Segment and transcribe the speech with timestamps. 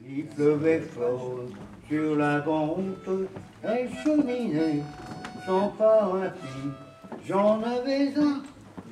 [0.00, 1.40] Il pleuvait fort
[1.88, 3.28] sur la grande route,
[3.64, 4.82] les cheminées
[5.46, 6.70] sans parapluie.
[7.26, 8.42] J'en avais un,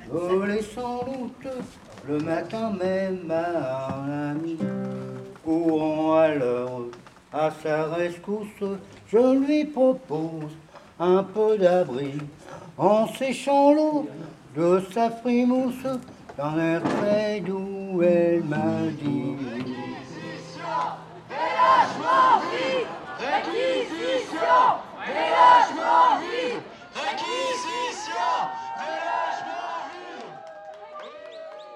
[0.09, 1.47] volé sans doute,
[2.07, 4.57] le matin même à un ami.
[5.43, 6.81] Courant alors
[7.31, 8.63] à sa rescousse,
[9.07, 10.57] je lui propose
[10.99, 12.13] un peu d'abri
[12.79, 14.09] en séchant l'eau
[14.57, 15.85] de sa frimousse
[16.35, 19.54] dans l'air très doux, elle m'a dit.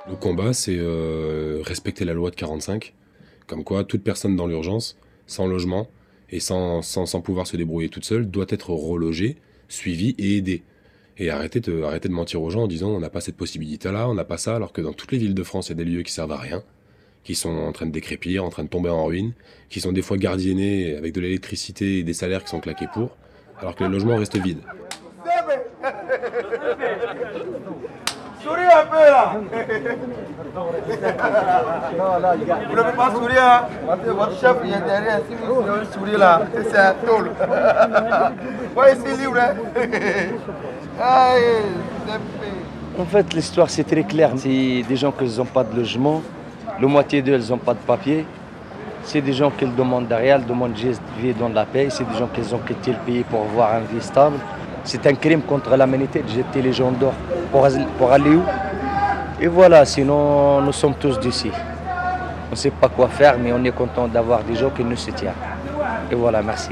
[0.09, 2.94] Le combat, c'est euh, respecter la loi de 45,
[3.48, 5.88] comme quoi toute personne dans l'urgence, sans logement
[6.32, 9.38] et sans, sans, sans pouvoir se débrouiller toute seule, doit être relogée,
[9.68, 10.63] suivie et aidée.
[11.18, 14.13] Et arrêter de, de mentir aux gens en disant on n'a pas cette possibilité-là, on
[14.13, 15.85] n'a pas ça, alors que dans toutes les villes de France, il y a des
[15.85, 16.63] lieux qui servent à rien,
[17.23, 19.34] qui sont en train de décrépir, en train de tomber en ruine,
[19.70, 23.15] qui sont des fois gardiennés avec de l'électricité et des salaires qui sont claqués pour,
[23.60, 24.62] alors que les logements restent vides.
[28.41, 29.19] Souris un peu là
[32.70, 33.63] Vous pas sourire,
[34.05, 37.32] Votre- chef est derrière, vous là, c'est un tôle.
[38.91, 39.54] Ici libre, hein
[40.99, 43.02] c'est.
[43.02, 44.32] En fait, l'histoire, c'est très clair.
[44.36, 46.21] C'est des gens qui n'ont pas de logement.
[46.82, 48.26] La moitié d'eux, ils n'ont pas de papier.
[49.04, 51.88] C'est des gens qui demandent derrière, ils demandent juste de vivre dans la paix.
[51.90, 54.36] C'est des gens qui ont quitté le pays pour avoir un vie stable.
[54.84, 57.14] C'est un crime contre l'humanité de jeter les gens dehors.
[57.52, 57.66] Pour
[58.12, 58.41] aller où?
[59.41, 61.49] Et voilà, sinon, nous sommes tous d'ici.
[62.48, 64.97] On ne sait pas quoi faire, mais on est content d'avoir des gens qui nous
[64.97, 65.34] soutiennent.
[66.12, 66.72] Et voilà, merci.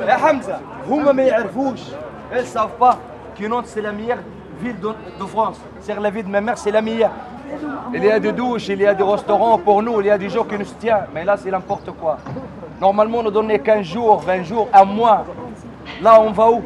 [0.00, 1.80] يا حمزه هما ما يعرفوش
[2.32, 2.96] ils savent pas
[3.38, 4.22] que Nantes c'est la meilleure
[4.60, 4.88] ville de,
[5.20, 7.12] de France c'est la ville de ma mère c'est la meilleure
[7.94, 10.18] il y a des douches il y a des restaurants pour nous il y a
[10.18, 12.18] des gens qui nous tiennent mais là c'est n'importe quoi
[12.80, 15.24] normalement on nous donnait 15 jours 20 jours un mois
[16.00, 16.62] là on va où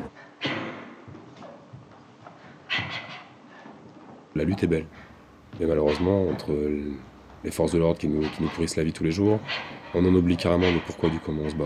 [4.37, 4.84] La lutte est belle.
[5.59, 6.51] Mais malheureusement, entre
[7.43, 9.39] les forces de l'ordre qui nous, qui nous pourrissent la vie tous les jours,
[9.95, 11.65] on en oublie carrément le pourquoi du comment on se bat.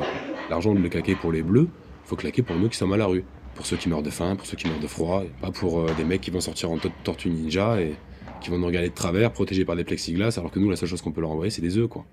[0.50, 1.68] L'argent, de le claquer pour les bleus,
[2.06, 3.24] faut claquer pour nous qui sommes à la rue.
[3.56, 5.80] Pour ceux qui meurent de faim, pour ceux qui meurent de froid, et pas pour
[5.80, 7.96] euh, des mecs qui vont sortir en to- tortue ninja et
[8.42, 10.90] qui vont nous regarder de travers, protégés par des plexiglas, alors que nous, la seule
[10.90, 12.06] chose qu'on peut leur envoyer, c'est des œufs, quoi.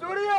[0.00, 0.38] سوريا